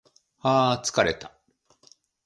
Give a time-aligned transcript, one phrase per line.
[0.39, 1.31] はー疲れた